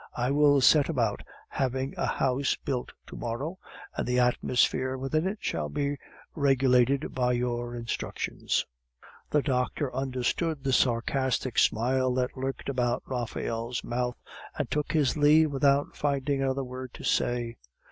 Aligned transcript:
I 0.17 0.31
will 0.31 0.61
set 0.61 0.89
about 0.89 1.21
having 1.47 1.93
a 1.95 2.07
house 2.07 2.55
built 2.65 2.91
to 3.05 3.15
morrow, 3.15 3.59
and 3.95 4.07
the 4.07 4.17
atmosphere 4.17 4.97
within 4.97 5.27
it 5.27 5.37
shall 5.41 5.69
be 5.69 5.99
regulated 6.33 7.13
by 7.13 7.33
your 7.33 7.75
instructions." 7.75 8.65
The 9.29 9.43
doctor 9.43 9.93
understood 9.95 10.63
the 10.63 10.73
sarcastic 10.73 11.59
smile 11.59 12.15
that 12.15 12.35
lurked 12.35 12.67
about 12.67 13.03
Raphael's 13.05 13.83
mouth, 13.83 14.17
and 14.57 14.71
took 14.71 14.91
his 14.91 15.17
leave 15.17 15.51
without 15.51 15.95
finding 15.95 16.41
another 16.41 16.63
word 16.63 16.95
to 16.95 17.03
say. 17.03 17.57